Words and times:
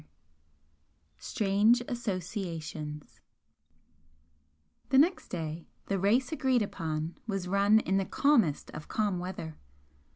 X 1.19 1.27
STRANGE 1.27 1.83
ASSOCIATIONS 1.87 3.21
The 4.89 4.97
next 4.97 5.27
day 5.27 5.67
the 5.85 5.99
race 5.99 6.31
agreed 6.31 6.63
upon 6.63 7.19
was 7.27 7.47
run 7.47 7.79
in 7.81 7.97
the 7.97 8.05
calmest 8.05 8.71
of 8.71 8.87
calm 8.87 9.19
weather. 9.19 9.59